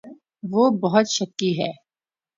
[0.43, 1.71] وہ بہت شکی ہے۔